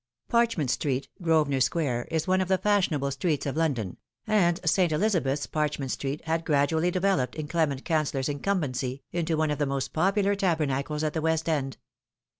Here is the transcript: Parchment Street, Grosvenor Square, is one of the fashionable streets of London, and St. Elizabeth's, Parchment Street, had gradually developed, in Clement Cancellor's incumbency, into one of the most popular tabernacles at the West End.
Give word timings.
Parchment 0.29 0.71
Street, 0.71 1.09
Grosvenor 1.21 1.59
Square, 1.61 2.07
is 2.09 2.25
one 2.27 2.41
of 2.41 2.47
the 2.47 2.57
fashionable 2.57 3.11
streets 3.11 3.45
of 3.45 3.55
London, 3.55 3.97
and 4.25 4.59
St. 4.67 4.91
Elizabeth's, 4.91 5.45
Parchment 5.45 5.91
Street, 5.91 6.21
had 6.25 6.43
gradually 6.43 6.89
developed, 6.89 7.35
in 7.35 7.47
Clement 7.47 7.85
Cancellor's 7.85 8.27
incumbency, 8.27 9.03
into 9.11 9.37
one 9.37 9.51
of 9.51 9.59
the 9.59 9.67
most 9.67 9.93
popular 9.93 10.33
tabernacles 10.33 11.03
at 11.03 11.13
the 11.13 11.21
West 11.21 11.47
End. 11.47 11.77